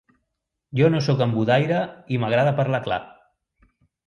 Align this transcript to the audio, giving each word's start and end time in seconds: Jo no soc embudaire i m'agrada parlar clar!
Jo 0.79 0.87
no 0.93 1.01
soc 1.07 1.21
embudaire 1.25 1.83
i 2.17 2.19
m'agrada 2.25 2.55
parlar 2.63 2.81
clar! 2.89 2.99